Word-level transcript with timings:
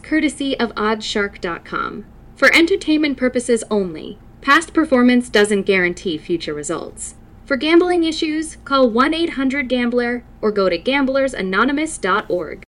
courtesy 0.00 0.58
of 0.58 0.74
oddshark.com. 0.74 2.06
For 2.36 2.54
entertainment 2.54 3.16
purposes 3.16 3.62
only, 3.70 4.18
past 4.40 4.74
performance 4.74 5.28
doesn't 5.28 5.62
guarantee 5.62 6.18
future 6.18 6.54
results. 6.54 7.14
For 7.44 7.56
gambling 7.56 8.04
issues, 8.04 8.56
call 8.64 8.90
1 8.90 9.14
800 9.14 9.68
Gambler 9.68 10.24
or 10.40 10.50
go 10.50 10.68
to 10.68 10.78
gamblersanonymous.org. 10.78 12.62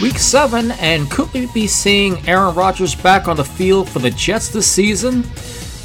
Week 0.00 0.18
7, 0.18 0.72
and 0.72 1.10
could 1.10 1.32
we 1.32 1.46
be 1.46 1.66
seeing 1.66 2.18
Aaron 2.28 2.54
Rodgers 2.54 2.94
back 2.94 3.28
on 3.28 3.36
the 3.36 3.44
field 3.44 3.88
for 3.88 4.00
the 4.00 4.10
Jets 4.10 4.48
this 4.48 4.66
season? 4.66 5.22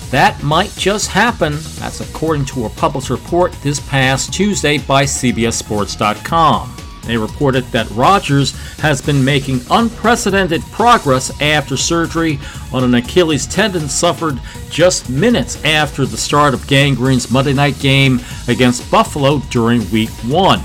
That 0.10 0.42
might 0.42 0.72
just 0.72 1.10
happen. 1.10 1.58
That's 1.80 2.02
according 2.02 2.46
to 2.46 2.66
a 2.66 2.70
published 2.70 3.10
report 3.10 3.52
this 3.62 3.80
past 3.80 4.34
Tuesday 4.34 4.78
by 4.78 5.04
CBSSports.com. 5.04 6.87
They 7.08 7.18
reported 7.18 7.64
that 7.72 7.90
Rodgers 7.92 8.52
has 8.80 9.02
been 9.02 9.24
making 9.24 9.62
unprecedented 9.72 10.62
progress 10.74 11.32
after 11.42 11.78
surgery 11.78 12.38
on 12.74 12.84
an 12.84 12.94
Achilles 12.96 13.48
tendon 13.48 13.88
suffered 13.88 14.40
just 14.70 15.10
minutes 15.10 15.64
after 15.64 16.06
the 16.06 16.18
start 16.18 16.54
of 16.54 16.68
Gang 16.68 16.96
Green's 16.96 17.32
Monday 17.32 17.54
night 17.54 17.80
game 17.80 18.20
against 18.50 18.92
Buffalo 18.92 19.40
during 19.50 19.90
Week 19.90 20.10
1. 20.10 20.62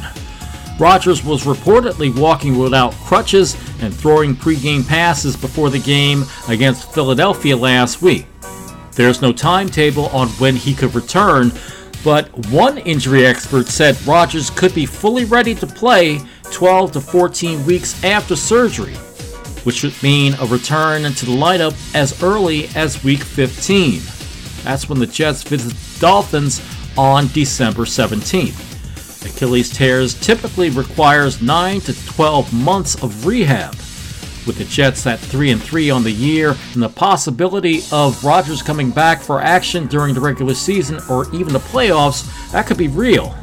Rodgers 0.80 1.24
was 1.24 1.44
reportedly 1.44 2.12
walking 2.18 2.58
without 2.58 2.92
crutches 3.04 3.54
and 3.80 3.94
throwing 3.94 4.34
pregame 4.34 4.86
passes 4.86 5.36
before 5.36 5.70
the 5.70 5.78
game 5.78 6.24
against 6.48 6.92
Philadelphia 6.92 7.56
last 7.56 8.02
week. 8.02 8.26
There's 8.92 9.22
no 9.22 9.32
timetable 9.32 10.06
on 10.06 10.28
when 10.30 10.56
he 10.56 10.74
could 10.74 10.94
return, 10.94 11.52
but 12.02 12.28
one 12.48 12.78
injury 12.78 13.24
expert 13.24 13.68
said 13.68 14.00
Rodgers 14.06 14.50
could 14.50 14.74
be 14.74 14.86
fully 14.86 15.24
ready 15.24 15.54
to 15.54 15.66
play 15.66 16.20
12 16.52 16.92
to 16.92 17.00
14 17.00 17.66
weeks 17.66 18.02
after 18.04 18.36
surgery, 18.36 18.94
which 19.64 19.82
would 19.82 20.00
mean 20.02 20.34
a 20.34 20.46
return 20.46 21.04
into 21.04 21.26
the 21.26 21.32
lineup 21.32 21.74
as 21.94 22.22
early 22.22 22.68
as 22.76 23.02
week 23.02 23.22
15. 23.22 24.00
That's 24.62 24.88
when 24.88 24.98
the 24.98 25.06
Jets 25.06 25.42
visit 25.42 25.74
the 25.74 26.00
Dolphins 26.00 26.60
on 26.96 27.28
December 27.28 27.82
17th. 27.82 28.70
Achilles 29.24 29.70
tears 29.70 30.14
typically 30.14 30.70
requires 30.70 31.40
9 31.40 31.80
to 31.80 32.06
12 32.06 32.52
months 32.52 33.02
of 33.02 33.26
rehab. 33.26 33.74
With 34.46 34.58
the 34.58 34.64
Jets 34.64 35.06
at 35.06 35.20
3 35.20 35.52
and 35.52 35.62
3 35.62 35.90
on 35.90 36.02
the 36.02 36.10
year 36.10 36.56
and 36.74 36.82
the 36.82 36.88
possibility 36.88 37.82
of 37.92 38.24
Rodgers 38.24 38.60
coming 38.60 38.90
back 38.90 39.20
for 39.20 39.40
action 39.40 39.86
during 39.86 40.14
the 40.14 40.20
regular 40.20 40.54
season 40.54 41.00
or 41.08 41.32
even 41.32 41.52
the 41.52 41.60
playoffs, 41.60 42.50
that 42.50 42.66
could 42.66 42.76
be 42.76 42.88
real. 42.88 43.36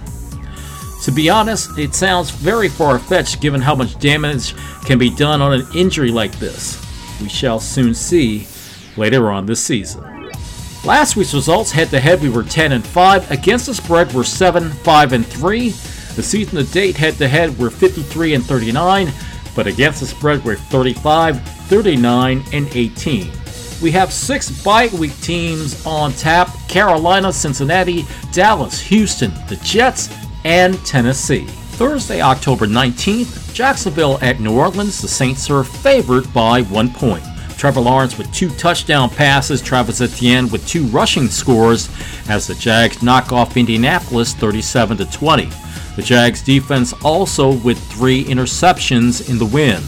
To 1.04 1.12
be 1.12 1.30
honest, 1.30 1.78
it 1.78 1.96
sounds 1.96 2.30
very 2.30 2.68
far 2.68 3.00
fetched 3.00 3.40
given 3.42 3.62
how 3.62 3.74
much 3.74 3.98
damage 4.00 4.54
can 4.84 4.98
be 4.98 5.10
done 5.10 5.42
on 5.42 5.54
an 5.54 5.66
injury 5.74 6.12
like 6.12 6.34
this. 6.40 6.86
We 7.22 7.30
shall 7.30 7.60
soon 7.60 7.94
see 7.94 8.48
later 8.98 9.32
on 9.32 9.46
this 9.46 9.64
season. 9.64 10.04
Last 10.86 11.16
week's 11.16 11.34
results 11.34 11.72
head 11.72 11.90
to 11.90 12.00
head 12.00 12.22
we 12.22 12.30
were 12.30 12.44
10 12.44 12.74
and 12.74 12.86
5, 12.86 13.32
against 13.32 13.66
the 13.66 13.74
spread 13.74 14.14
we're 14.14 14.24
7 14.24 14.70
5 14.72 15.14
and 15.14 15.26
3. 15.26 15.70
The 15.70 16.24
season 16.24 16.58
to 16.58 16.72
date 16.72 16.98
head 16.98 17.16
to 17.16 17.28
head 17.28 17.58
we're 17.58 17.70
53 17.70 18.36
and 18.36 18.46
39, 18.46 19.12
but 19.56 19.68
against 19.68 20.02
the 20.02 20.08
spread 20.08 20.44
we're 20.44 20.56
35, 20.56 21.42
39 21.42 22.44
and 22.52 22.68
18. 22.76 23.32
We 23.82 23.92
have 23.92 24.12
six 24.12 24.64
bye 24.64 24.88
week 24.88 25.18
teams 25.22 25.86
on 25.86 26.12
tap 26.14 26.50
Carolina, 26.68 27.32
Cincinnati, 27.32 28.06
Dallas, 28.34 28.82
Houston, 28.82 29.32
the 29.48 29.58
Jets, 29.64 30.10
and 30.46 30.84
Tennessee. 30.86 31.46
Thursday, 31.46 32.22
October 32.22 32.68
19th, 32.68 33.54
Jacksonville 33.54 34.20
at 34.22 34.40
New 34.40 34.58
Orleans. 34.58 35.02
The 35.02 35.08
Saints 35.08 35.50
are 35.50 35.64
favored 35.64 36.32
by 36.34 36.64
one 36.64 36.90
point. 36.92 37.24
Trevor 37.58 37.82
Lawrence 37.82 38.18
with 38.18 38.32
two 38.34 38.50
touchdown 38.52 39.10
passes, 39.10 39.62
Travis 39.62 40.00
Etienne 40.00 40.50
with 40.50 40.66
two 40.66 40.86
rushing 40.88 41.28
scores 41.28 41.90
as 42.30 42.48
the 42.48 42.56
Jags 42.56 43.04
knock 43.04 43.34
off 43.34 43.58
Indianapolis 43.58 44.34
37 44.34 44.98
to 44.98 45.06
20. 45.12 45.50
The 45.98 46.02
Jags 46.02 46.42
defense 46.42 46.94
also 47.04 47.58
with 47.58 47.78
three 47.92 48.24
interceptions 48.24 49.30
in 49.30 49.38
the 49.38 49.46
win. 49.46 49.82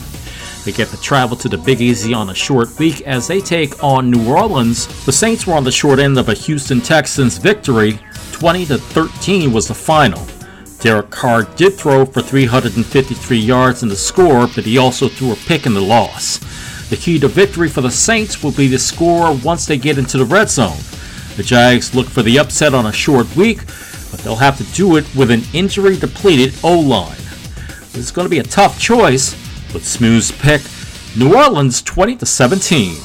They 0.66 0.74
get 0.74 0.90
to 0.90 1.02
travel 1.02 1.38
to 1.38 1.50
the 1.50 1.58
Big 1.58 1.82
Easy 1.82 2.14
on 2.14 2.30
a 2.30 2.36
short 2.36 2.78
week 2.78 3.02
as 3.02 3.28
they 3.28 3.40
take 3.40 3.82
on 3.84 4.12
New 4.12 4.30
Orleans. 4.30 5.06
The 5.06 5.12
Saints 5.12 5.48
were 5.48 5.54
on 5.54 5.64
the 5.64 5.72
short 5.72 6.00
end 6.00 6.18
of 6.18 6.30
a 6.30 6.34
Houston 6.34 6.82
Texans 6.82 7.38
victory. 7.38 8.00
20 8.34 8.66
to 8.66 8.78
13 8.78 9.54
was 9.54 9.70
the 9.70 9.74
final. 9.74 10.22
Derek 10.82 11.12
Carr 11.12 11.44
did 11.44 11.76
throw 11.76 12.06
for 12.06 12.22
353 12.22 13.38
yards 13.38 13.84
in 13.84 13.90
the 13.90 13.96
score, 13.96 14.48
but 14.48 14.66
he 14.66 14.80
also 14.80 15.08
threw 15.08 15.32
a 15.32 15.36
pick 15.36 15.68
in 15.68 15.76
the 15.76 15.82
loss. 15.82 16.40
The 16.90 16.98
key 16.98 17.20
to 17.20 17.28
victory 17.28 17.70
for 17.70 17.82
the 17.82 17.92
Saints 17.92 18.44
will 18.44 18.52
be 18.52 18.68
the 18.68 18.80
score 18.80 19.34
once 19.44 19.66
they 19.66 19.78
get 19.78 20.00
into 20.00 20.18
the 20.18 20.26
red 20.26 20.50
zone. 20.50 20.80
The 21.38 21.44
Jags 21.44 21.94
look 21.94 22.08
for 22.08 22.24
the 22.24 22.40
upset 22.40 22.74
on 22.74 22.88
a 22.88 22.92
short 22.92 23.34
week, 23.36 23.60
but 24.10 24.20
they'll 24.22 24.36
have 24.36 24.58
to 24.58 24.76
do 24.76 24.98
it 24.98 25.06
with 25.16 25.30
an 25.30 25.44
injury 25.54 25.98
depleted 25.98 26.54
O 26.64 26.80
line. 26.80 27.16
Is 27.94 28.10
going 28.10 28.26
to 28.26 28.30
be 28.30 28.40
a 28.40 28.44
tough 28.44 28.80
choice, 28.80 29.36
but 29.72 29.84
Smooth's 29.84 30.32
pick 30.32 30.62
New 31.16 31.36
Orleans 31.36 31.82
20 31.82 32.16
to 32.18 32.26
17. 32.26 32.96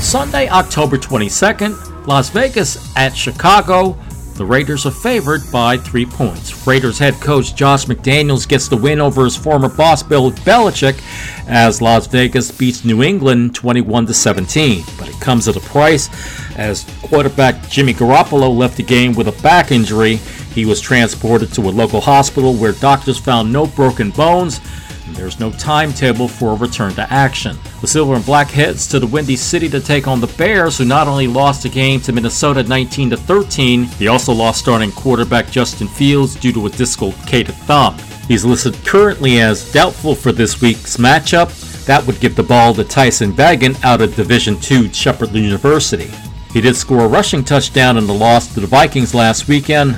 Sunday, 0.00 0.48
October 0.48 0.96
22nd, 0.96 2.06
Las 2.06 2.30
Vegas 2.30 2.96
at 2.96 3.16
Chicago. 3.16 3.98
The 4.40 4.46
Raiders 4.46 4.86
are 4.86 4.90
favored 4.90 5.42
by 5.52 5.76
three 5.76 6.06
points. 6.06 6.66
Raiders 6.66 6.98
head 6.98 7.12
coach 7.20 7.54
Josh 7.54 7.84
McDaniels 7.84 8.48
gets 8.48 8.68
the 8.68 8.76
win 8.78 8.98
over 8.98 9.24
his 9.24 9.36
former 9.36 9.68
boss 9.68 10.02
Bill 10.02 10.32
Belichick 10.32 10.98
as 11.46 11.82
Las 11.82 12.06
Vegas 12.06 12.50
beats 12.50 12.82
New 12.82 13.02
England 13.02 13.54
21 13.54 14.06
to 14.06 14.14
17. 14.14 14.82
But 14.98 15.10
it 15.10 15.20
comes 15.20 15.46
at 15.46 15.56
a 15.56 15.60
price 15.60 16.08
as 16.56 16.86
quarterback 17.02 17.68
Jimmy 17.68 17.92
Garoppolo 17.92 18.56
left 18.56 18.78
the 18.78 18.82
game 18.82 19.12
with 19.12 19.28
a 19.28 19.42
back 19.42 19.72
injury. 19.72 20.16
He 20.54 20.64
was 20.64 20.80
transported 20.80 21.52
to 21.52 21.60
a 21.60 21.70
local 21.70 22.00
hospital 22.00 22.54
where 22.54 22.72
doctors 22.72 23.18
found 23.18 23.52
no 23.52 23.66
broken 23.66 24.10
bones 24.10 24.62
there's 25.08 25.40
no 25.40 25.50
timetable 25.50 26.28
for 26.28 26.52
a 26.52 26.56
return 26.56 26.94
to 26.94 27.12
action. 27.12 27.56
The 27.80 27.86
Silver 27.86 28.14
and 28.14 28.24
Black 28.24 28.48
heads 28.48 28.86
to 28.88 28.98
the 28.98 29.06
Windy 29.06 29.36
City 29.36 29.68
to 29.68 29.80
take 29.80 30.06
on 30.06 30.20
the 30.20 30.34
Bears, 30.38 30.78
who 30.78 30.84
not 30.84 31.08
only 31.08 31.26
lost 31.26 31.62
the 31.62 31.68
game 31.68 32.00
to 32.02 32.12
Minnesota 32.12 32.62
19 32.62 33.10
13, 33.10 33.88
they 33.98 34.06
also 34.06 34.32
lost 34.32 34.60
starting 34.60 34.92
quarterback 34.92 35.50
Justin 35.50 35.88
Fields 35.88 36.34
due 36.36 36.52
to 36.52 36.66
a 36.66 36.70
dislocated 36.70 37.54
thumb. 37.54 37.96
He's 38.28 38.44
listed 38.44 38.76
currently 38.84 39.40
as 39.40 39.72
doubtful 39.72 40.14
for 40.14 40.32
this 40.32 40.60
week's 40.60 40.96
matchup. 40.96 41.84
That 41.86 42.06
would 42.06 42.20
give 42.20 42.36
the 42.36 42.42
ball 42.42 42.72
to 42.74 42.84
Tyson 42.84 43.32
Bagent 43.32 43.82
out 43.84 44.00
of 44.00 44.14
Division 44.14 44.56
II 44.70 44.92
Shepherd 44.92 45.32
University. 45.32 46.10
He 46.52 46.60
did 46.60 46.76
score 46.76 47.04
a 47.04 47.08
rushing 47.08 47.44
touchdown 47.44 47.96
in 47.96 48.06
the 48.06 48.14
loss 48.14 48.54
to 48.54 48.60
the 48.60 48.66
Vikings 48.66 49.14
last 49.14 49.48
weekend. 49.48 49.96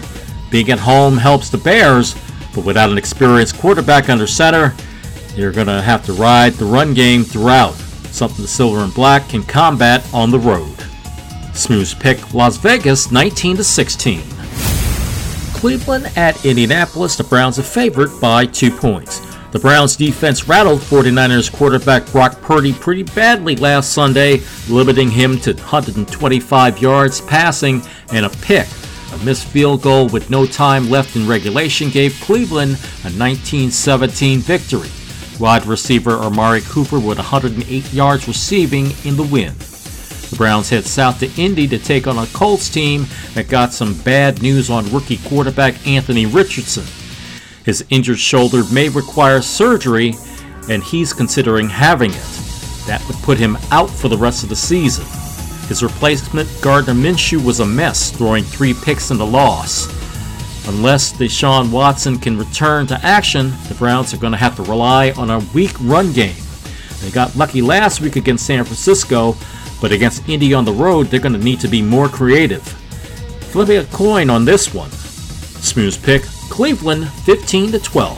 Being 0.51 0.71
at 0.71 0.79
home 0.79 1.17
helps 1.17 1.49
the 1.49 1.59
Bears, 1.59 2.15
but 2.55 2.65
without 2.65 2.91
an 2.91 2.99
experienced 2.99 3.59
quarterback 3.59 4.09
under 4.09 4.27
center, 4.27 4.75
you're 5.37 5.53
going 5.53 5.67
to 5.67 5.83
have 5.83 6.05
to 6.07 6.13
ride 6.13 6.55
the 6.55 6.65
run 6.65 6.95
game 6.95 7.25
throughout, 7.25 7.75
something 8.11 8.43
the 8.43 8.49
Silver 8.49 8.81
and 8.81 8.95
Black 8.95 9.29
can 9.29 9.43
combat 9.43 10.07
on 10.13 10.31
the 10.31 10.39
road. 10.39 10.77
Smooth's 11.55 11.95
pick 11.95 12.35
Las 12.35 12.57
Vegas 12.57 13.11
19 13.11 13.59
to 13.59 13.65
16. 13.65 14.23
Cleveland 15.55 16.11
at 16.17 16.45
Indianapolis, 16.45 17.17
the 17.17 17.25
Browns 17.25 17.59
are 17.59 17.63
favored 17.63 18.11
by 18.21 18.47
two 18.47 18.71
points. 18.71 19.21
The 19.53 19.59
Browns 19.59 19.97
defense 19.97 20.49
rattled 20.49 20.81
49ers 20.81 21.53
quarterback 21.53 22.11
Brock 22.11 22.41
Purdy 22.41 22.73
pretty 22.73 23.03
badly 23.03 23.55
last 23.57 23.93
Sunday, 23.93 24.41
limiting 24.69 25.11
him 25.11 25.39
to 25.41 25.53
125 25.53 26.79
yards 26.79 27.21
passing 27.21 27.83
and 28.13 28.25
a 28.25 28.31
pick. 28.31 28.67
A 29.13 29.25
missed 29.25 29.47
field 29.47 29.83
goal 29.83 30.09
with 30.09 30.31
no 30.31 30.47
time 30.47 30.89
left 30.89 31.17
in 31.17 31.29
regulation 31.29 31.91
gave 31.91 32.19
Cleveland 32.23 32.79
a 33.05 33.11
19 33.11 33.71
17 33.71 34.41
victory. 34.41 34.89
Wide 35.41 35.67
receiver 35.67 36.13
Amari 36.13 36.61
Cooper 36.61 37.01
with 37.01 37.19
108 37.19 37.93
yards 37.93 38.29
receiving 38.29 38.93
in 39.05 39.17
the 39.17 39.23
win. 39.23 39.55
The 40.31 40.37
Browns 40.37 40.71
head 40.71 40.85
south 40.85 41.21
to 41.21 41.31
Indy 41.41 41.67
to 41.69 41.79
take 41.79 42.07
on 42.07 42.19
a 42.19 42.27
Colts 42.29 42.69
team 42.69 43.07
that 43.35 43.49
got 43.49 43.73
some 43.73 43.95
bad 44.03 44.41
news 44.41 44.71
on 44.71 44.91
rookie 44.93 45.19
quarterback 45.19 45.87
Anthony 45.87 46.27
Richardson. 46.27 46.85
His 47.65 47.85
injured 47.91 48.19
shoulder 48.19 48.63
may 48.73 48.89
require 48.89 49.43
surgery, 49.43 50.15
and 50.69 50.83
he's 50.83 51.13
considering 51.13 51.69
having 51.69 52.11
it. 52.11 52.29
That 52.87 53.05
would 53.07 53.17
put 53.19 53.39
him 53.39 53.57
out 53.71 53.91
for 53.91 54.09
the 54.09 54.17
rest 54.17 54.43
of 54.43 54.49
the 54.49 54.57
season. 54.57 55.05
His 55.69 55.83
replacement, 55.83 56.49
Gardner 56.61 56.95
Minshew, 56.95 57.45
was 57.45 57.61
a 57.61 57.67
mess, 57.67 58.11
throwing 58.11 58.45
three 58.45 58.75
picks 58.75 59.11
in 59.11 59.19
the 59.19 59.27
loss. 59.27 59.87
Unless 60.69 61.15
Deshaun 61.15 61.73
Watson 61.73 62.19
can 62.19 62.39
return 62.39 62.87
to 62.87 63.05
action, 63.05 63.53
the 63.69 63.75
Browns 63.75 64.15
are 64.15 64.19
going 64.19 64.33
to 64.33 64.39
have 64.39 64.57
to 64.57 64.63
rely 64.63 65.11
on 65.13 65.31
a 65.31 65.41
weak 65.53 65.75
run 65.81 66.13
game. 66.13 66.37
They 67.01 67.11
got 67.11 67.35
lucky 67.35 67.61
last 67.61 68.01
week 68.01 68.15
against 68.15 68.47
San 68.47 68.65
Francisco, 68.65 69.37
but 69.81 69.91
against 69.91 70.29
Indy 70.29 70.55
on 70.55 70.65
the 70.65 70.73
road, 70.73 71.09
they're 71.09 71.19
going 71.19 71.33
to 71.33 71.39
need 71.39 71.59
to 71.61 71.69
be 71.69 71.83
more 71.83 72.09
creative. 72.09 72.63
Flipping 73.51 73.79
a 73.79 73.85
coin 73.87 74.31
on 74.31 74.45
this 74.45 74.73
one. 74.73 74.91
Smooth's 74.91 75.97
pick 75.97 76.23
Cleveland 76.49 77.09
15 77.09 77.73
to 77.73 77.79
12. 77.81 78.17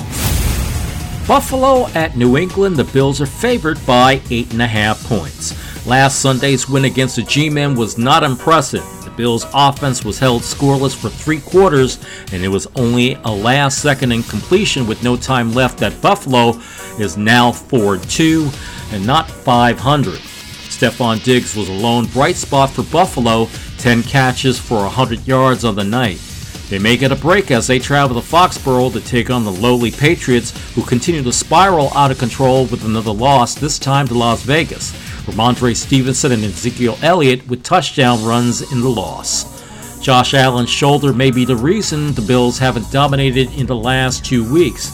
Buffalo 1.26 1.86
at 1.94 2.16
New 2.16 2.36
England, 2.36 2.76
the 2.76 2.84
Bills 2.84 3.20
are 3.22 3.26
favored 3.26 3.84
by 3.86 4.18
8.5 4.18 5.04
points. 5.08 5.86
Last 5.86 6.20
Sunday's 6.20 6.68
win 6.68 6.84
against 6.84 7.16
the 7.16 7.22
G 7.22 7.48
Men 7.48 7.74
was 7.74 7.96
not 7.96 8.22
impressive. 8.22 8.84
Bills' 9.16 9.46
offense 9.54 10.04
was 10.04 10.18
held 10.18 10.42
scoreless 10.42 10.94
for 10.94 11.08
three 11.08 11.40
quarters, 11.40 11.98
and 12.32 12.44
it 12.44 12.48
was 12.48 12.66
only 12.76 13.14
a 13.24 13.30
last 13.30 13.80
second 13.80 14.12
incompletion 14.12 14.86
with 14.86 15.02
no 15.02 15.16
time 15.16 15.52
left 15.52 15.78
that 15.78 16.00
Buffalo 16.00 16.60
is 16.98 17.16
now 17.16 17.52
4 17.52 17.98
2 17.98 18.50
and 18.92 19.06
not 19.06 19.30
500. 19.30 20.14
Stefon 20.14 21.22
Diggs 21.22 21.54
was 21.54 21.68
a 21.68 21.72
lone 21.72 22.06
bright 22.06 22.36
spot 22.36 22.70
for 22.70 22.82
Buffalo, 22.84 23.48
10 23.78 24.02
catches 24.02 24.58
for 24.58 24.78
100 24.78 25.26
yards 25.26 25.64
on 25.64 25.76
the 25.76 25.84
night. 25.84 26.20
They 26.68 26.78
may 26.78 26.96
get 26.96 27.12
a 27.12 27.16
break 27.16 27.50
as 27.50 27.66
they 27.66 27.78
travel 27.78 28.20
to 28.20 28.26
Foxborough 28.26 28.92
to 28.94 29.00
take 29.00 29.30
on 29.30 29.44
the 29.44 29.52
lowly 29.52 29.90
Patriots, 29.90 30.52
who 30.74 30.82
continue 30.82 31.22
to 31.22 31.32
spiral 31.32 31.92
out 31.94 32.10
of 32.10 32.18
control 32.18 32.64
with 32.66 32.84
another 32.84 33.12
loss, 33.12 33.54
this 33.54 33.78
time 33.78 34.08
to 34.08 34.14
Las 34.14 34.42
Vegas. 34.42 34.92
Rhamondre 35.26 35.74
Stevenson 35.74 36.32
and 36.32 36.44
Ezekiel 36.44 36.98
Elliott 37.02 37.46
with 37.48 37.62
touchdown 37.62 38.24
runs 38.24 38.72
in 38.72 38.80
the 38.80 38.88
loss. 38.88 39.54
Josh 40.00 40.34
Allen's 40.34 40.68
shoulder 40.68 41.14
may 41.14 41.30
be 41.30 41.46
the 41.46 41.56
reason 41.56 42.12
the 42.12 42.20
Bills 42.20 42.58
haven't 42.58 42.92
dominated 42.92 43.50
in 43.54 43.66
the 43.66 43.74
last 43.74 44.24
two 44.24 44.50
weeks. 44.52 44.90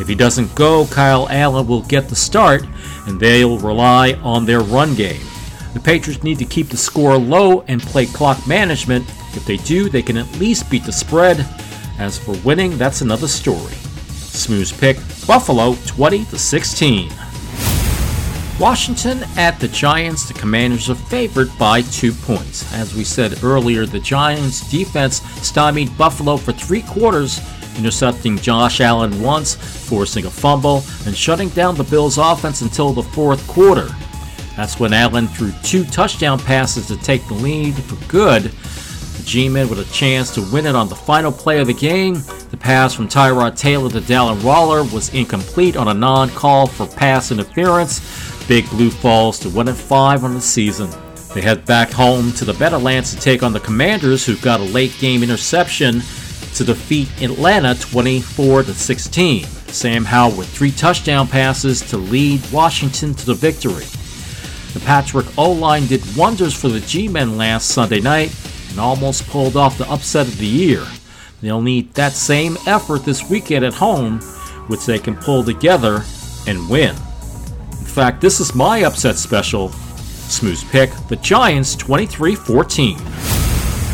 If 0.00 0.06
he 0.06 0.14
doesn't 0.14 0.54
go, 0.54 0.86
Kyle 0.86 1.28
Allen 1.28 1.66
will 1.66 1.82
get 1.82 2.08
the 2.08 2.14
start, 2.14 2.64
and 3.06 3.18
they'll 3.18 3.58
rely 3.58 4.12
on 4.22 4.44
their 4.44 4.60
run 4.60 4.94
game. 4.94 5.22
The 5.72 5.80
Patriots 5.80 6.22
need 6.22 6.38
to 6.38 6.44
keep 6.44 6.68
the 6.68 6.76
score 6.76 7.18
low 7.18 7.62
and 7.62 7.82
play 7.82 8.06
clock 8.06 8.46
management. 8.46 9.08
If 9.34 9.44
they 9.44 9.56
do, 9.56 9.88
they 9.88 10.02
can 10.02 10.16
at 10.16 10.38
least 10.38 10.70
beat 10.70 10.84
the 10.84 10.92
spread. 10.92 11.44
As 11.98 12.16
for 12.16 12.36
winning, 12.44 12.78
that's 12.78 13.00
another 13.00 13.26
story. 13.26 13.74
Smooth 14.08 14.78
pick 14.78 14.98
Buffalo 15.26 15.74
20 15.86 16.26
to 16.26 16.38
16. 16.38 17.10
Washington 18.60 19.24
at 19.36 19.58
the 19.58 19.66
Giants. 19.68 20.28
The 20.28 20.34
Commanders 20.34 20.88
are 20.88 20.94
favored 20.94 21.50
by 21.58 21.82
two 21.82 22.12
points. 22.12 22.72
As 22.72 22.94
we 22.94 23.02
said 23.02 23.42
earlier, 23.42 23.84
the 23.84 23.98
Giants' 23.98 24.70
defense 24.70 25.22
stymied 25.44 25.96
Buffalo 25.98 26.36
for 26.36 26.52
three 26.52 26.82
quarters, 26.82 27.40
intercepting 27.76 28.38
Josh 28.38 28.80
Allen 28.80 29.20
once, 29.20 29.54
forcing 29.54 30.26
a 30.26 30.30
fumble, 30.30 30.84
and 31.04 31.16
shutting 31.16 31.48
down 31.50 31.74
the 31.74 31.84
Bills' 31.84 32.16
offense 32.16 32.60
until 32.60 32.92
the 32.92 33.02
fourth 33.02 33.44
quarter. 33.48 33.88
That's 34.56 34.78
when 34.78 34.92
Allen 34.92 35.26
threw 35.26 35.50
two 35.64 35.84
touchdown 35.84 36.38
passes 36.38 36.86
to 36.86 36.96
take 36.98 37.26
the 37.26 37.34
lead 37.34 37.74
for 37.74 37.96
good. 38.06 38.42
The 38.44 39.22
G-Men 39.24 39.68
with 39.68 39.80
a 39.80 39.92
chance 39.92 40.32
to 40.34 40.42
win 40.52 40.66
it 40.66 40.76
on 40.76 40.88
the 40.88 40.94
final 40.94 41.32
play 41.32 41.58
of 41.58 41.66
the 41.66 41.74
game. 41.74 42.22
The 42.50 42.56
pass 42.56 42.94
from 42.94 43.08
Tyrod 43.08 43.58
Taylor 43.58 43.90
to 43.90 44.00
Darren 44.00 44.44
Waller 44.44 44.84
was 44.84 45.12
incomplete 45.12 45.76
on 45.76 45.88
a 45.88 45.94
non-call 45.94 46.68
for 46.68 46.86
pass 46.86 47.32
interference. 47.32 47.98
Big 48.46 48.68
Blue 48.70 48.90
falls 48.90 49.38
to 49.40 49.48
1 49.48 49.72
5 49.72 50.24
on 50.24 50.34
the 50.34 50.40
season. 50.40 50.90
They 51.34 51.40
head 51.40 51.64
back 51.64 51.90
home 51.90 52.30
to 52.32 52.44
the 52.44 52.54
Meadowlands 52.54 53.14
to 53.14 53.20
take 53.20 53.42
on 53.42 53.52
the 53.52 53.60
Commanders, 53.60 54.24
who 54.24 54.36
got 54.36 54.60
a 54.60 54.64
late 54.64 54.94
game 55.00 55.22
interception 55.22 56.00
to 56.54 56.64
defeat 56.64 57.08
Atlanta 57.22 57.74
24 57.74 58.64
16. 58.64 59.44
Sam 59.44 60.04
Howell 60.04 60.36
with 60.36 60.48
three 60.48 60.70
touchdown 60.70 61.26
passes 61.26 61.80
to 61.90 61.96
lead 61.96 62.40
Washington 62.52 63.14
to 63.14 63.26
the 63.26 63.34
victory. 63.34 63.84
The 64.74 64.80
Patrick 64.86 65.26
O 65.38 65.50
line 65.50 65.86
did 65.86 66.02
wonders 66.16 66.54
for 66.54 66.68
the 66.68 66.80
G 66.80 67.08
men 67.08 67.36
last 67.36 67.68
Sunday 67.68 68.00
night 68.00 68.34
and 68.70 68.78
almost 68.78 69.26
pulled 69.28 69.56
off 69.56 69.78
the 69.78 69.90
upset 69.90 70.28
of 70.28 70.38
the 70.38 70.46
year. 70.46 70.86
They'll 71.40 71.62
need 71.62 71.94
that 71.94 72.12
same 72.12 72.56
effort 72.66 73.04
this 73.04 73.28
weekend 73.28 73.64
at 73.64 73.74
home, 73.74 74.20
which 74.68 74.86
they 74.86 74.98
can 74.98 75.16
pull 75.16 75.42
together 75.42 76.04
and 76.46 76.68
win. 76.68 76.94
Fact, 77.94 78.20
this 78.20 78.40
is 78.40 78.56
my 78.56 78.82
upset 78.82 79.14
special. 79.14 79.68
Smooth 79.68 80.68
pick 80.72 80.90
the 81.06 81.14
Giants 81.14 81.76
23 81.76 82.34
14. 82.34 82.98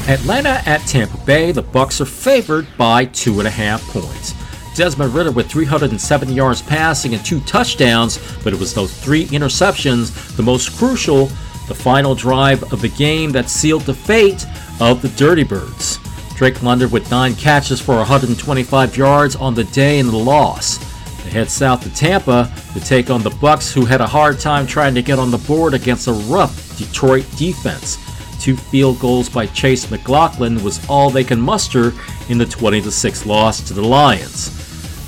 Atlanta 0.08 0.62
at 0.64 0.80
Tampa 0.86 1.18
Bay, 1.26 1.52
the 1.52 1.60
Bucks 1.60 2.00
are 2.00 2.06
favored 2.06 2.66
by 2.78 3.04
two 3.04 3.40
and 3.40 3.46
a 3.46 3.50
half 3.50 3.86
points. 3.88 4.32
Desmond 4.74 5.12
Ridder 5.12 5.32
with 5.32 5.50
307 5.50 6.32
yards 6.32 6.62
passing 6.62 7.12
and 7.12 7.22
two 7.22 7.40
touchdowns, 7.40 8.16
but 8.42 8.54
it 8.54 8.58
was 8.58 8.72
those 8.72 8.98
three 8.98 9.26
interceptions, 9.26 10.34
the 10.34 10.42
most 10.42 10.78
crucial, 10.78 11.26
the 11.68 11.74
final 11.74 12.14
drive 12.14 12.72
of 12.72 12.80
the 12.80 12.88
game 12.88 13.32
that 13.32 13.50
sealed 13.50 13.82
the 13.82 13.92
fate 13.92 14.46
of 14.80 15.02
the 15.02 15.10
Dirty 15.10 15.44
Birds. 15.44 15.98
Drake 16.36 16.62
London 16.62 16.90
with 16.90 17.10
nine 17.10 17.34
catches 17.34 17.82
for 17.82 17.96
125 17.96 18.96
yards 18.96 19.36
on 19.36 19.52
the 19.52 19.64
day 19.64 19.98
in 19.98 20.06
the 20.06 20.16
loss. 20.16 20.89
Head 21.30 21.48
south 21.48 21.84
to 21.84 21.94
Tampa 21.94 22.52
to 22.72 22.80
take 22.80 23.08
on 23.08 23.22
the 23.22 23.30
Bucks, 23.30 23.72
who 23.72 23.84
had 23.84 24.00
a 24.00 24.06
hard 24.06 24.40
time 24.40 24.66
trying 24.66 24.96
to 24.96 25.02
get 25.02 25.20
on 25.20 25.30
the 25.30 25.38
board 25.38 25.74
against 25.74 26.08
a 26.08 26.12
rough 26.12 26.76
Detroit 26.76 27.24
defense. 27.36 27.98
Two 28.40 28.56
field 28.56 28.98
goals 28.98 29.28
by 29.28 29.46
Chase 29.46 29.88
McLaughlin 29.92 30.60
was 30.64 30.84
all 30.88 31.08
they 31.08 31.22
can 31.22 31.40
muster 31.40 31.92
in 32.28 32.38
the 32.38 32.46
20 32.46 32.80
6 32.80 33.26
loss 33.26 33.60
to 33.60 33.74
the 33.74 33.82
Lions. 33.82 34.56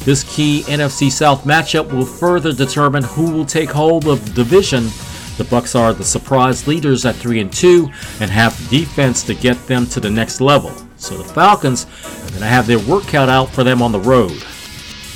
This 0.05 0.23
key 0.25 0.63
NFC 0.67 1.11
South 1.11 1.43
matchup 1.43 1.93
will 1.93 2.07
further 2.07 2.53
determine 2.53 3.03
who 3.03 3.33
will 3.33 3.47
take 3.47 3.71
hold 3.71 4.07
of 4.07 4.25
the 4.25 4.33
division. 4.33 4.85
The 5.39 5.47
Bucks 5.51 5.75
are 5.75 5.93
the 5.93 6.05
surprise 6.05 6.69
leaders 6.69 7.05
at 7.05 7.17
3 7.17 7.41
and 7.41 7.53
2 7.53 7.91
and 8.21 8.31
have 8.31 8.57
the 8.71 8.79
defense 8.79 9.25
to 9.25 9.35
get 9.35 9.57
them 9.67 9.87
to 9.87 9.99
the 9.99 10.11
next 10.11 10.41
level. 10.41 10.73
So 10.99 11.17
the 11.17 11.25
Falcons 11.25 11.87
are 12.05 12.29
going 12.29 12.41
to 12.41 12.47
have 12.47 12.69
their 12.69 12.79
work 12.79 13.09
cut 13.09 13.29
out 13.29 13.49
for 13.49 13.65
them 13.65 13.83
on 13.83 13.91
the 13.91 13.99
road. 13.99 14.39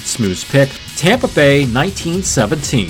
Smooth 0.02 0.42
pick 0.48 0.70
Tampa 0.96 1.28
Bay 1.28 1.66
1917. 1.66 2.88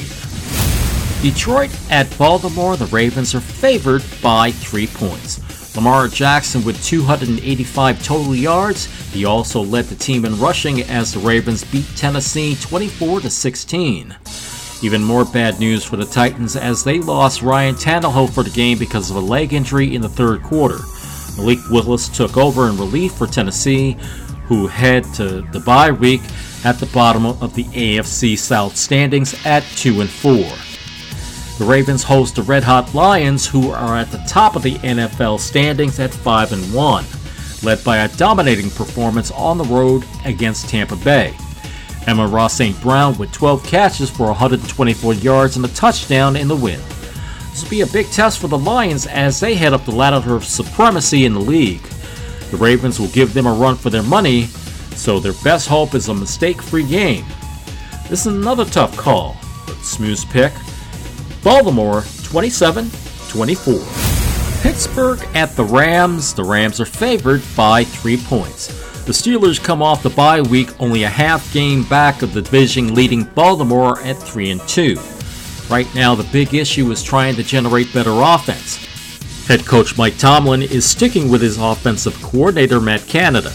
Detroit 1.23 1.77
at 1.91 2.17
Baltimore, 2.17 2.77
the 2.77 2.87
Ravens 2.87 3.35
are 3.35 3.41
favored 3.41 4.05
by 4.23 4.53
three 4.53 4.87
points. 4.87 5.41
Lamar 5.75 6.07
Jackson 6.07 6.65
with 6.65 6.81
285 6.85 8.05
total 8.05 8.37
yards. 8.37 8.87
He 9.13 9.25
also 9.25 9.61
led 9.61 9.87
the 9.87 9.97
team 9.97 10.25
in 10.25 10.39
rushing 10.39 10.83
as 10.83 11.13
the 11.13 11.19
Ravens 11.19 11.65
beat 11.65 11.87
Tennessee 11.97 12.55
24 12.55 13.23
to 13.23 13.31
16. 13.31 14.17
Even 14.83 15.03
more 15.03 15.25
bad 15.25 15.59
news 15.59 15.85
for 15.85 15.97
the 15.97 16.05
Titans 16.05 16.55
as 16.55 16.85
they 16.85 17.01
lost 17.01 17.43
Ryan 17.43 17.75
Tannehill 17.75 18.33
for 18.33 18.45
the 18.45 18.51
game 18.51 18.79
because 18.79 19.11
of 19.11 19.17
a 19.17 19.21
leg 19.21 19.53
injury 19.53 19.97
in 19.97 20.01
the 20.01 20.09
third 20.09 20.45
quarter. 20.45 20.79
Malik 21.37 21.59
Willis 21.71 22.09
took 22.09 22.37
over 22.37 22.69
in 22.69 22.79
relief 22.79 23.15
for 23.15 23.27
Tennessee, 23.27 23.97
who 24.47 24.67
head 24.67 25.05
to 25.15 25.43
the 25.53 25.61
bye 25.61 25.91
week 25.91 26.23
at 26.65 26.79
the 26.79 26.87
bottom 26.87 27.27
of 27.27 27.55
the 27.55 27.65
AFC 27.65 28.39
South 28.39 28.77
standings 28.77 29.35
at 29.45 29.63
2 29.77 30.01
and 30.01 30.11
4. 30.11 30.35
The 31.59 31.65
Ravens 31.65 32.03
host 32.03 32.35
the 32.35 32.43
Red 32.43 32.65
Hot 32.65 32.95
Lions, 32.95 33.47
who 33.47 33.71
are 33.71 33.97
at 33.97 34.11
the 34.11 34.23
top 34.29 34.57
of 34.57 34.63
the 34.63 34.75
NFL 34.75 35.41
standings 35.41 35.99
at 35.99 36.13
5 36.13 36.53
and 36.53 36.75
1, 36.75 37.05
led 37.63 37.83
by 37.83 37.99
a 37.99 38.09
dominating 38.17 38.71
performance 38.71 39.31
on 39.31 39.59
the 39.59 39.65
road 39.65 40.05
against 40.25 40.69
Tampa 40.69 40.97
Bay. 40.97 41.35
Amon-Ra 42.07 42.47
St. 42.47 42.81
Brown 42.81 43.17
with 43.19 43.33
12 43.33 43.65
catches 43.65 44.11
for 44.11 44.27
124 44.27 45.15
yards 45.15 45.57
and 45.57 45.65
a 45.65 45.69
touchdown 45.69 46.37
in 46.37 46.47
the 46.47 46.55
win. 46.55 46.81
This 47.51 47.63
will 47.63 47.71
be 47.71 47.81
a 47.81 47.87
big 47.87 48.07
test 48.11 48.39
for 48.39 48.49
the 48.49 48.59
Lions 48.59 49.07
as 49.07 49.41
they 49.41 49.55
head 49.55 49.73
up 49.73 49.85
the 49.85 49.93
ladder 49.93 50.35
of 50.35 50.45
supremacy 50.45 51.25
in 51.25 51.33
the 51.33 51.41
league. 51.41 51.81
The 52.51 52.57
Ravens 52.57 53.01
will 53.01 53.09
give 53.09 53.35
them 53.35 53.47
a 53.47 53.53
run 53.53 53.77
for 53.77 53.91
their 53.91 54.03
money, 54.03 54.45
so 54.95 55.19
their 55.19 55.35
best 55.45 55.69
hope 55.69 55.95
is 55.95 56.09
a 56.09 56.15
mistake 56.15 56.63
free 56.63 56.87
game. 56.87 57.25
This 58.09 58.27
is 58.27 58.35
another 58.35 58.65
tough 58.65 58.97
call, 58.97 59.37
but 59.67 59.77
smooth 59.79 60.25
pick. 60.31 60.53
Baltimore 61.43 62.05
27 62.23 62.91
24. 63.29 63.75
Pittsburgh 64.63 65.21
at 65.35 65.55
the 65.57 65.65
Rams. 65.65 66.35
The 66.35 66.45
Rams 66.45 66.81
are 66.81 66.87
favored 66.87 67.43
by 67.57 67.85
three 67.85 68.17
points. 68.17 68.69
The 69.05 69.13
Steelers 69.13 69.63
come 69.63 69.83
off 69.83 70.03
the 70.03 70.11
bye 70.11 70.41
week 70.41 70.81
only 70.81 71.05
a 71.05 71.09
half 71.09 71.53
game 71.53 71.85
back 71.85 72.23
of 72.23 72.35
the 72.35 72.43
division 72.43 72.93
leading 72.93 73.23
Baltimore 73.23 74.01
at 74.01 74.17
3 74.17 74.51
and 74.51 74.61
2. 74.69 74.97
Right 75.71 75.87
now 75.95 76.17
the 76.17 76.29
big 76.33 76.55
issue 76.55 76.91
is 76.91 77.05
trying 77.05 77.37
to 77.37 77.45
generate 77.45 77.93
better 77.95 78.11
offense. 78.13 78.85
Head 79.47 79.65
coach 79.65 79.97
Mike 79.97 80.19
Tomlin 80.19 80.63
is 80.63 80.85
sticking 80.85 81.31
with 81.31 81.41
his 81.41 81.57
offensive 81.57 82.21
coordinator 82.21 82.81
Matt 82.81 83.07
Canada, 83.07 83.51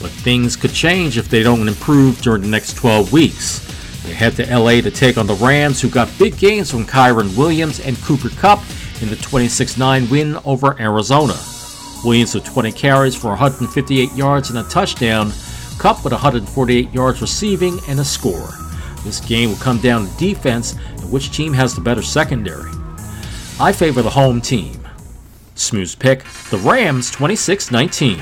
but 0.00 0.12
things 0.12 0.54
could 0.54 0.72
change 0.72 1.18
if 1.18 1.28
they 1.28 1.42
don't 1.42 1.66
improve 1.66 2.22
during 2.22 2.42
the 2.42 2.48
next 2.48 2.74
12 2.74 3.12
weeks. 3.12 3.58
They 4.04 4.14
head 4.14 4.36
to 4.36 4.56
LA 4.56 4.80
to 4.82 4.90
take 4.92 5.18
on 5.18 5.26
the 5.26 5.34
Rams, 5.34 5.80
who 5.80 5.88
got 5.90 6.16
big 6.16 6.38
gains 6.38 6.70
from 6.70 6.86
Kyren 6.86 7.36
Williams 7.36 7.80
and 7.80 8.00
Cooper 8.02 8.28
Kupp 8.28 8.60
in 9.00 9.08
the 9.08 9.16
26 9.16 9.76
9 9.76 10.08
win 10.10 10.38
over 10.44 10.80
Arizona. 10.80 11.34
Williams 12.04 12.36
with 12.36 12.44
20 12.44 12.70
carries 12.70 13.16
for 13.16 13.30
158 13.30 14.12
yards 14.12 14.50
and 14.50 14.60
a 14.60 14.62
touchdown, 14.70 15.32
Kupp 15.76 16.04
with 16.04 16.12
148 16.12 16.92
yards 16.94 17.20
receiving 17.20 17.80
and 17.88 17.98
a 17.98 18.04
score. 18.04 18.50
This 19.02 19.18
game 19.18 19.48
will 19.48 19.56
come 19.56 19.80
down 19.80 20.06
to 20.06 20.16
defense 20.18 20.74
and 20.74 21.10
which 21.10 21.32
team 21.32 21.52
has 21.52 21.74
the 21.74 21.80
better 21.80 22.02
secondary. 22.02 22.70
I 23.58 23.72
favor 23.72 24.02
the 24.02 24.10
home 24.10 24.40
team. 24.40 24.81
Smooth 25.54 25.98
pick 25.98 26.24
the 26.50 26.58
Rams 26.58 27.10
26 27.10 27.70
19. 27.70 28.20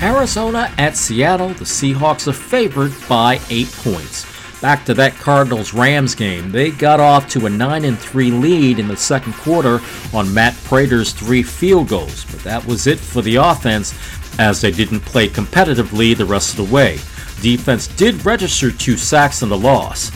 Arizona 0.00 0.72
at 0.78 0.96
Seattle, 0.96 1.48
the 1.48 1.64
Seahawks 1.64 2.28
are 2.28 2.32
favored 2.32 2.92
by 3.08 3.40
8 3.50 3.66
points. 3.82 4.26
back 4.60 4.84
to 4.84 4.94
that 4.94 5.14
Cardinals 5.14 5.72
Rams 5.72 6.14
game. 6.14 6.50
They 6.50 6.70
got 6.70 7.00
off 7.00 7.28
to 7.30 7.46
a 7.46 7.50
9 7.50 7.96
3 7.96 8.30
lead 8.30 8.78
in 8.78 8.88
the 8.88 8.96
second 8.96 9.34
quarter 9.34 9.80
on 10.12 10.32
Matt 10.32 10.54
Prater's 10.64 11.12
three 11.12 11.42
field 11.42 11.88
goals, 11.88 12.24
but 12.26 12.40
that 12.40 12.64
was 12.66 12.86
it 12.86 12.98
for 12.98 13.22
the 13.22 13.36
offense 13.36 13.94
as 14.38 14.60
they 14.60 14.70
didn't 14.70 15.00
play 15.00 15.28
competitively 15.28 16.16
the 16.16 16.24
rest 16.24 16.58
of 16.58 16.68
the 16.68 16.74
way. 16.74 16.98
Defense 17.40 17.86
did 17.88 18.24
register 18.24 18.70
two 18.70 18.96
sacks 18.96 19.42
in 19.42 19.48
the 19.48 19.56
loss. 19.56 20.10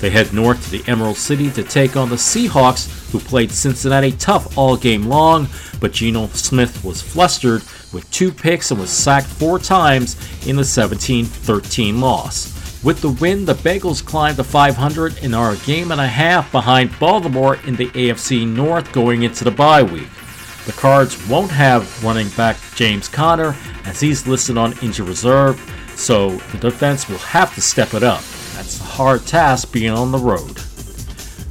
They 0.00 0.10
head 0.10 0.32
north 0.32 0.64
to 0.64 0.70
the 0.70 0.88
Emerald 0.90 1.16
City 1.16 1.50
to 1.50 1.64
take 1.64 1.96
on 1.96 2.08
the 2.08 2.16
Seahawks, 2.16 2.97
who 3.10 3.18
played 3.18 3.50
Cincinnati 3.50 4.12
tough 4.12 4.56
all 4.56 4.76
game 4.76 5.06
long, 5.06 5.48
but 5.80 5.92
Geno 5.92 6.26
Smith 6.28 6.84
was 6.84 7.02
flustered 7.02 7.62
with 7.92 8.10
two 8.10 8.30
picks 8.30 8.70
and 8.70 8.80
was 8.80 8.90
sacked 8.90 9.26
four 9.26 9.58
times 9.58 10.16
in 10.46 10.56
the 10.56 10.64
17 10.64 11.24
13 11.24 12.00
loss. 12.00 12.82
With 12.84 13.00
the 13.00 13.10
win, 13.10 13.44
the 13.44 13.54
Bengals 13.54 14.04
climbed 14.04 14.36
to 14.36 14.44
500 14.44 15.24
and 15.24 15.34
are 15.34 15.52
a 15.52 15.56
game 15.58 15.90
and 15.90 16.00
a 16.00 16.06
half 16.06 16.52
behind 16.52 16.96
Baltimore 17.00 17.56
in 17.66 17.74
the 17.74 17.88
AFC 17.88 18.46
North 18.46 18.92
going 18.92 19.22
into 19.22 19.42
the 19.42 19.50
bye 19.50 19.82
week. 19.82 20.08
The 20.66 20.72
Cards 20.72 21.26
won't 21.28 21.50
have 21.50 22.04
running 22.04 22.28
back 22.30 22.56
James 22.76 23.08
Conner 23.08 23.56
as 23.84 24.00
he's 24.00 24.28
listed 24.28 24.56
on 24.56 24.78
injured 24.80 25.08
reserve, 25.08 25.58
so 25.96 26.36
the 26.52 26.58
defense 26.58 27.08
will 27.08 27.18
have 27.18 27.52
to 27.54 27.60
step 27.60 27.94
it 27.94 28.04
up. 28.04 28.22
That's 28.54 28.80
a 28.80 28.84
hard 28.84 29.26
task 29.26 29.72
being 29.72 29.90
on 29.90 30.12
the 30.12 30.18
road. 30.18 30.60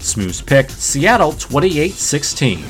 Smooth 0.08 0.46
pick 0.46 0.70
Seattle 0.70 1.34
28 1.34 1.92
16. 1.92 2.64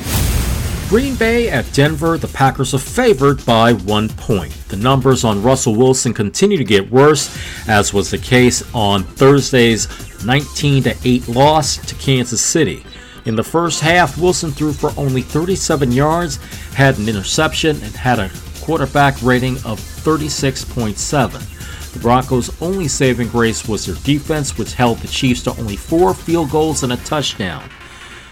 Green 0.89 1.15
Bay 1.15 1.49
at 1.49 1.71
Denver, 1.71 2.17
the 2.17 2.29
Packers 2.29 2.73
are 2.73 2.79
favored 2.79 3.45
by 3.45 3.73
one 3.73 4.09
point. 4.09 4.51
The 4.69 4.77
numbers 4.77 5.23
on 5.23 5.43
Russell 5.43 5.75
Wilson 5.75 6.13
continue 6.13 6.57
to 6.57 6.63
get 6.63 6.89
worse, 6.89 7.37
as 7.67 7.93
was 7.93 8.09
the 8.09 8.17
case 8.17 8.63
on 8.73 9.03
Thursday's 9.03 9.87
19 10.25 10.85
8 11.03 11.27
loss 11.27 11.77
to 11.85 11.93
Kansas 11.95 12.41
City. 12.41 12.83
In 13.25 13.35
the 13.35 13.43
first 13.43 13.81
half, 13.81 14.17
Wilson 14.17 14.51
threw 14.51 14.73
for 14.73 14.91
only 14.97 15.21
37 15.21 15.91
yards, 15.91 16.37
had 16.73 16.97
an 16.97 17.07
interception, 17.07 17.75
and 17.83 17.95
had 17.95 18.17
a 18.17 18.31
quarterback 18.61 19.21
rating 19.21 19.57
of 19.57 19.79
36.7. 19.79 21.56
The 21.97 22.03
Broncos' 22.03 22.61
only 22.61 22.87
saving 22.87 23.29
grace 23.29 23.67
was 23.67 23.87
their 23.87 23.95
defense, 24.03 24.55
which 24.55 24.75
held 24.75 24.99
the 24.99 25.07
Chiefs 25.07 25.41
to 25.45 25.57
only 25.57 25.75
four 25.75 26.13
field 26.13 26.51
goals 26.51 26.83
and 26.83 26.93
a 26.93 26.97
touchdown. 26.97 27.67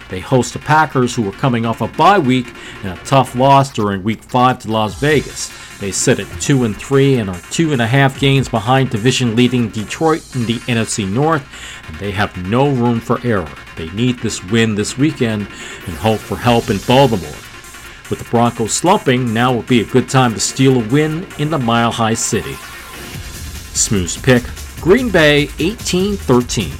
They 0.08 0.20
host 0.20 0.52
the 0.52 0.60
Packers, 0.60 1.16
who 1.16 1.22
were 1.22 1.32
coming 1.32 1.66
off 1.66 1.80
a 1.80 1.88
bye 1.88 2.20
week 2.20 2.46
and 2.84 2.96
a 2.96 3.02
tough 3.02 3.34
loss 3.34 3.72
during 3.72 4.04
Week 4.04 4.22
5 4.22 4.60
to 4.60 4.70
Las 4.70 5.00
Vegas. 5.00 5.50
They 5.80 5.90
sit 5.90 6.20
at 6.20 6.40
2 6.40 6.62
and 6.62 6.76
3 6.76 7.16
and 7.16 7.28
are 7.28 7.40
two 7.50 7.72
and 7.72 7.82
a 7.82 7.88
half 7.88 8.20
games 8.20 8.48
behind 8.48 8.90
division 8.90 9.34
leading 9.34 9.70
Detroit 9.70 10.22
in 10.36 10.46
the 10.46 10.58
NFC 10.68 11.04
North, 11.12 11.44
and 11.88 11.96
they 11.96 12.12
have 12.12 12.36
no 12.46 12.70
room 12.70 13.00
for 13.00 13.20
error. 13.26 13.50
They 13.76 13.90
need 13.90 14.20
this 14.20 14.44
win 14.44 14.76
this 14.76 14.96
weekend 14.96 15.48
and 15.88 15.96
hope 15.96 16.20
for 16.20 16.36
help 16.36 16.70
in 16.70 16.78
Baltimore. 16.86 17.42
With 18.10 18.20
the 18.20 18.30
Broncos 18.30 18.74
slumping, 18.74 19.34
now 19.34 19.52
would 19.52 19.66
be 19.66 19.80
a 19.80 19.84
good 19.84 20.08
time 20.08 20.34
to 20.34 20.40
steal 20.40 20.80
a 20.80 20.88
win 20.88 21.26
in 21.40 21.50
the 21.50 21.58
Mile 21.58 21.90
High 21.90 22.14
City. 22.14 22.56
Smooth 23.76 24.22
pick 24.22 24.44
Green 24.80 25.10
Bay 25.10 25.48
18 25.58 26.16
13. 26.16 26.70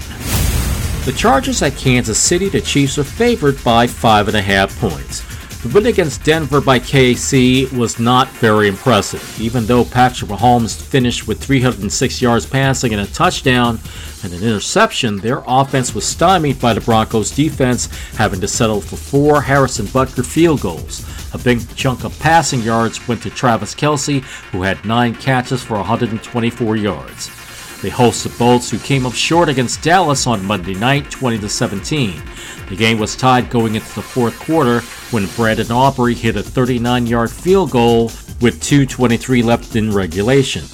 The 1.04 1.12
Chargers 1.16 1.62
at 1.62 1.76
Kansas 1.76 2.18
City, 2.18 2.48
the 2.48 2.60
Chiefs 2.60 2.98
are 2.98 3.04
favored 3.04 3.62
by 3.62 3.86
5.5 3.86 4.80
points. 4.80 5.62
The 5.62 5.68
win 5.68 5.86
against 5.86 6.22
Denver 6.22 6.60
by 6.60 6.78
KC 6.78 7.72
was 7.76 7.98
not 7.98 8.28
very 8.28 8.68
impressive, 8.68 9.40
even 9.40 9.66
though 9.66 9.84
Patrick 9.84 10.30
Mahomes 10.30 10.80
finished 10.80 11.26
with 11.26 11.42
306 11.42 12.22
yards 12.22 12.46
passing 12.46 12.92
and 12.92 13.02
a 13.02 13.12
touchdown 13.12 13.78
and 14.22 14.32
an 14.32 14.42
interception. 14.42 15.16
Their 15.16 15.42
offense 15.46 15.94
was 15.94 16.06
stymied 16.06 16.60
by 16.60 16.72
the 16.72 16.80
Broncos' 16.80 17.30
defense, 17.30 17.86
having 18.16 18.40
to 18.40 18.48
settle 18.48 18.80
for 18.80 18.96
four 18.96 19.40
Harrison 19.42 19.86
Butker 19.86 20.24
field 20.24 20.60
goals. 20.60 21.04
A 21.36 21.38
big 21.38 21.76
chunk 21.76 22.02
of 22.04 22.18
passing 22.18 22.62
yards 22.62 23.06
went 23.06 23.22
to 23.24 23.28
Travis 23.28 23.74
Kelce, 23.74 24.22
who 24.52 24.62
had 24.62 24.82
nine 24.86 25.14
catches 25.14 25.62
for 25.62 25.76
124 25.76 26.76
yards. 26.76 27.82
They 27.82 27.90
host 27.90 28.24
the 28.24 28.30
Bolts, 28.38 28.70
who 28.70 28.78
came 28.78 29.04
up 29.04 29.12
short 29.12 29.50
against 29.50 29.82
Dallas 29.82 30.26
on 30.26 30.42
Monday 30.46 30.72
night, 30.72 31.10
20 31.10 31.46
17. 31.46 32.22
The 32.70 32.76
game 32.76 32.98
was 32.98 33.16
tied 33.16 33.50
going 33.50 33.74
into 33.74 33.94
the 33.94 34.00
fourth 34.00 34.40
quarter 34.40 34.80
when 35.10 35.26
Brandon 35.36 35.70
Aubrey 35.70 36.14
hit 36.14 36.36
a 36.36 36.42
39-yard 36.42 37.30
field 37.30 37.70
goal 37.70 38.04
with 38.40 38.62
2:23 38.62 39.44
left 39.44 39.76
in 39.76 39.92
regulation. 39.92 40.64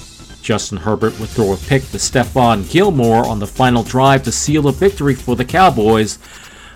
Justin 0.41 0.77
Herbert 0.77 1.19
would 1.19 1.29
throw 1.29 1.51
a 1.51 1.57
pick 1.57 1.81
to 1.89 1.97
Stephon 1.97 2.69
Gilmore 2.71 3.25
on 3.25 3.39
the 3.39 3.47
final 3.47 3.83
drive 3.83 4.23
to 4.23 4.31
seal 4.31 4.69
a 4.69 4.71
victory 4.71 5.15
for 5.15 5.35
the 5.35 5.45
Cowboys. 5.45 6.19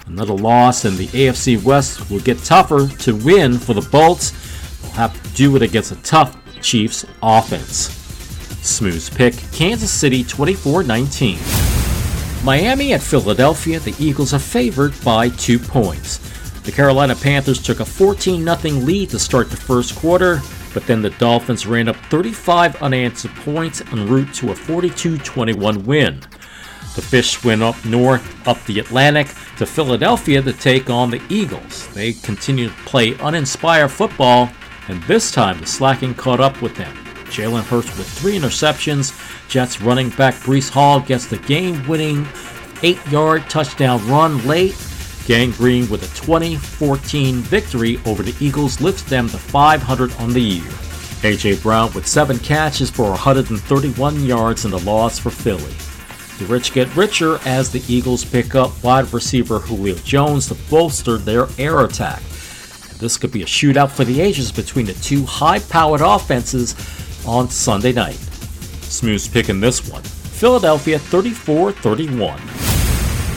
Another 0.07 0.33
loss, 0.33 0.85
and 0.85 0.97
the 0.97 1.07
AFC 1.07 1.61
West 1.61 2.09
will 2.09 2.19
get 2.19 2.37
tougher 2.39 2.87
to 2.87 3.15
win 3.15 3.57
for 3.57 3.73
the 3.73 3.87
Bolts. 3.89 4.31
They'll 4.81 4.91
have 4.91 5.21
to 5.21 5.29
do 5.35 5.55
it 5.55 5.61
against 5.61 5.91
a 5.91 6.01
tough 6.01 6.37
Chiefs 6.61 7.05
offense. 7.21 7.93
Smooth 8.65 9.15
pick 9.15 9.33
Kansas 9.51 9.91
City 9.91 10.23
24 10.23 10.83
19. 10.83 11.39
Miami 12.43 12.93
at 12.93 13.01
Philadelphia, 13.01 13.79
the 13.79 13.95
Eagles 13.99 14.33
are 14.33 14.39
favored 14.39 14.93
by 15.03 15.29
two 15.29 15.59
points. 15.59 16.19
The 16.61 16.71
Carolina 16.71 17.15
Panthers 17.15 17.61
took 17.61 17.79
a 17.79 17.85
14 17.85 18.43
0 18.43 18.73
lead 18.83 19.09
to 19.11 19.19
start 19.19 19.49
the 19.49 19.57
first 19.57 19.95
quarter, 19.95 20.41
but 20.73 20.85
then 20.85 21.01
the 21.01 21.09
Dolphins 21.11 21.65
ran 21.65 21.87
up 21.87 21.95
35 22.09 22.81
unanswered 22.81 23.31
points 23.35 23.81
en 23.91 24.07
route 24.07 24.33
to 24.35 24.51
a 24.51 24.55
42 24.55 25.17
21 25.17 25.83
win. 25.85 26.21
The 26.97 27.03
Fish 27.03 27.43
went 27.43 27.61
up 27.61 27.85
north, 27.85 28.47
up 28.47 28.57
the 28.65 28.79
Atlantic, 28.79 29.27
to 29.57 29.67
Philadelphia 29.67 30.41
to 30.41 30.51
take 30.51 30.89
on 30.89 31.11
the 31.11 31.21
Eagles. 31.29 31.85
They 31.93 32.13
continue 32.13 32.69
to 32.69 32.73
play 32.85 33.15
uninspired 33.19 33.91
football, 33.91 34.49
and 34.87 35.03
this 35.03 35.31
time 35.31 35.59
the 35.59 35.67
slacking 35.67 36.15
caught 36.15 36.39
up 36.39 36.59
with 36.59 36.75
them. 36.75 36.91
Jalen 37.25 37.61
Hurts 37.65 37.95
with 37.99 38.09
three 38.09 38.35
interceptions. 38.35 39.13
Jets 39.47 39.79
running 39.79 40.09
back 40.09 40.33
Breece 40.33 40.71
Hall 40.71 40.99
gets 40.99 41.27
the 41.27 41.37
game 41.37 41.87
winning 41.87 42.27
eight 42.81 43.05
yard 43.11 43.47
touchdown 43.47 44.03
run 44.07 44.43
late. 44.47 44.75
Gang 45.27 45.51
Green 45.51 45.87
with 45.91 46.01
a 46.01 46.15
20 46.19 46.55
14 46.55 47.35
victory 47.41 47.99
over 48.07 48.23
the 48.23 48.35
Eagles 48.43 48.81
lifts 48.81 49.03
them 49.03 49.29
to 49.29 49.37
500 49.37 50.15
on 50.15 50.33
the 50.33 50.41
year. 50.41 50.71
A.J. 51.23 51.57
Brown 51.57 51.93
with 51.93 52.07
seven 52.07 52.39
catches 52.39 52.89
for 52.89 53.11
131 53.11 54.25
yards 54.25 54.65
in 54.65 54.71
the 54.71 54.79
loss 54.79 55.19
for 55.19 55.29
Philly. 55.29 55.75
The 56.39 56.45
rich 56.45 56.71
get 56.71 56.95
richer 56.95 57.39
as 57.45 57.71
the 57.71 57.83
Eagles 57.91 58.23
pick 58.23 58.53
up 58.53 58.83
wide 58.83 59.11
receiver 59.11 59.59
Julio 59.59 59.95
Jones 59.95 60.47
to 60.47 60.55
bolster 60.69 61.17
their 61.17 61.47
air 61.57 61.83
attack. 61.83 62.21
This 62.99 63.17
could 63.17 63.31
be 63.31 63.41
a 63.41 63.45
shootout 63.45 63.91
for 63.91 64.03
the 64.03 64.21
ages 64.21 64.51
between 64.51 64.85
the 64.85 64.93
two 64.93 65.25
high 65.25 65.59
powered 65.59 66.01
offenses 66.01 66.75
on 67.25 67.49
Sunday 67.49 67.91
night. 67.91 68.19
Smooth 68.83 69.31
pick 69.33 69.49
in 69.49 69.59
this 69.59 69.89
one 69.89 70.03
Philadelphia 70.03 70.99
34 70.99 71.71
31. 71.71 72.39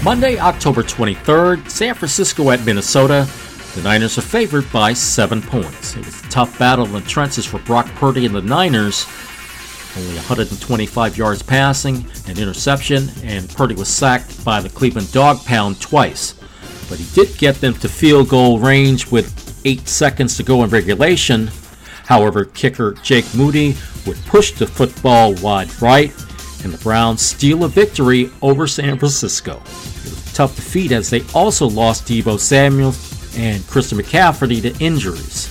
Monday, 0.03 0.39
October 0.39 0.83
23rd, 0.83 1.71
San 1.71 1.95
Francisco 1.95 2.51
at 2.51 2.65
Minnesota. 2.65 3.29
The 3.75 3.83
Niners 3.83 4.19
are 4.19 4.23
favored 4.23 4.71
by 4.73 4.93
seven 4.95 5.41
points. 5.41 5.97
It 5.97 6.05
was 6.05 6.25
a 6.25 6.29
tough 6.29 6.59
battle 6.59 6.87
in 6.87 6.93
the 6.93 7.01
trenches 7.03 7.47
for 7.47 7.59
Brock 7.61 7.87
Purdy 7.95 8.27
and 8.27 8.35
the 8.35 8.43
Niners. 8.43 9.07
Only 9.97 10.15
125 10.15 11.17
yards 11.17 11.43
passing, 11.43 12.07
an 12.27 12.39
interception, 12.39 13.09
and 13.25 13.49
Purdy 13.51 13.75
was 13.75 13.89
sacked 13.89 14.45
by 14.45 14.61
the 14.61 14.69
Cleveland 14.69 15.11
Dog 15.13 15.45
Pound 15.45 15.81
twice. 15.81 16.35
But 16.89 16.99
he 16.99 17.07
did 17.15 17.37
get 17.39 17.57
them 17.57 17.75
to 17.75 17.89
field 17.89 18.29
goal 18.29 18.59
range 18.59 19.11
with 19.11 19.61
eight 19.65 19.89
seconds 19.89 20.37
to 20.37 20.43
go 20.43 20.63
in 20.65 20.71
regulation. 20.71 21.51
However, 22.07 22.45
kicker 22.45 22.93
Jake 23.03 23.27
Moody 23.35 23.77
would 24.07 24.17
push 24.27 24.53
the 24.53 24.67
football 24.67 25.35
wide 25.35 25.71
right, 25.83 26.13
and 26.63 26.73
the 26.73 26.83
Browns 26.83 27.23
steal 27.23 27.65
a 27.65 27.69
victory 27.69 28.31
over 28.43 28.67
San 28.67 28.99
Francisco. 28.99 29.57
It 29.57 30.05
was 30.05 30.31
a 30.31 30.35
tough 30.35 30.57
defeat 30.57 30.93
as 30.93 31.11
they 31.11 31.23
also 31.35 31.69
lost 31.69 32.07
Deebo 32.07 32.39
Samuel 32.39 32.95
and 33.37 33.67
Christian 33.67 33.99
McCaffrey 33.99 34.61
to 34.63 34.85
injuries. 34.85 35.49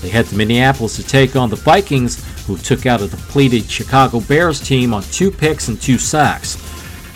They 0.00 0.08
head 0.08 0.26
to 0.26 0.36
Minneapolis 0.36 0.96
to 0.96 1.02
take 1.02 1.36
on 1.36 1.50
the 1.50 1.56
Vikings, 1.56 2.24
who 2.46 2.56
took 2.56 2.86
out 2.86 3.02
a 3.02 3.08
depleted 3.08 3.68
Chicago 3.68 4.20
Bears 4.20 4.60
team 4.60 4.94
on 4.94 5.02
two 5.04 5.30
picks 5.30 5.68
and 5.68 5.80
two 5.80 5.98
sacks. 5.98 6.56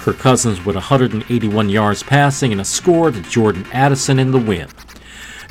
Kirk 0.01 0.19
Cousins 0.19 0.65
with 0.65 0.77
181 0.77 1.69
yards 1.69 2.03
passing 2.03 2.53
and 2.53 2.61
a 2.61 2.65
score 2.65 3.11
to 3.11 3.21
Jordan 3.23 3.67
Addison 3.73 4.19
in 4.19 4.31
the 4.31 4.39
win. 4.39 4.69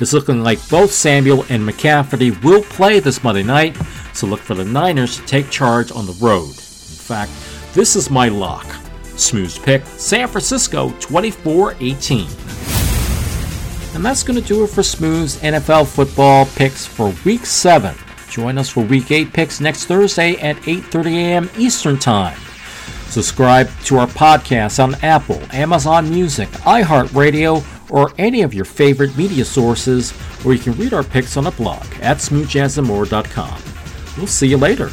It's 0.00 0.12
looking 0.12 0.42
like 0.42 0.66
both 0.68 0.90
Samuel 0.90 1.44
and 1.50 1.68
McCaffrey 1.68 2.42
will 2.42 2.62
play 2.62 3.00
this 3.00 3.22
Monday 3.22 3.42
night, 3.42 3.76
so 4.14 4.26
look 4.26 4.40
for 4.40 4.54
the 4.54 4.64
Niners 4.64 5.16
to 5.18 5.26
take 5.26 5.50
charge 5.50 5.92
on 5.92 6.06
the 6.06 6.16
road. 6.20 6.48
In 6.48 6.54
fact, 6.54 7.30
this 7.74 7.96
is 7.96 8.10
my 8.10 8.28
lock. 8.28 8.66
Smooth 9.16 9.62
pick 9.62 9.84
San 9.84 10.26
Francisco 10.26 10.90
24 11.00 11.76
18. 11.80 12.26
And 13.94 14.04
that's 14.04 14.22
going 14.22 14.40
to 14.40 14.46
do 14.46 14.64
it 14.64 14.70
for 14.70 14.82
Smooth's 14.82 15.36
NFL 15.38 15.86
football 15.86 16.46
picks 16.56 16.86
for 16.86 17.12
Week 17.24 17.44
7. 17.44 17.94
Join 18.30 18.58
us 18.58 18.70
for 18.70 18.82
Week 18.84 19.10
8 19.10 19.32
picks 19.32 19.60
next 19.60 19.86
Thursday 19.86 20.36
at 20.36 20.56
8:30 20.58 21.16
a.m. 21.16 21.50
Eastern 21.58 21.98
Time. 21.98 22.38
Subscribe 23.08 23.68
to 23.84 23.98
our 23.98 24.06
podcast 24.06 24.82
on 24.82 24.94
Apple, 25.02 25.42
Amazon 25.52 26.08
Music, 26.08 26.48
iHeartRadio, 26.62 27.64
or 27.90 28.12
any 28.18 28.42
of 28.42 28.54
your 28.54 28.64
favorite 28.64 29.16
media 29.16 29.44
sources, 29.44 30.14
or 30.44 30.54
you 30.54 30.60
can 30.60 30.74
read 30.74 30.94
our 30.94 31.02
picks 31.02 31.36
on 31.36 31.48
a 31.48 31.50
blog 31.50 31.84
at 32.00 32.18
smoothjazzandmore.com. 32.18 33.62
We'll 34.16 34.26
see 34.28 34.46
you 34.46 34.58
later. 34.58 34.90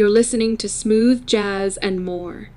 You're 0.00 0.08
listening 0.08 0.56
to 0.56 0.66
Smooth 0.66 1.26
Jazz 1.26 1.76
and 1.76 2.02
More. 2.02 2.48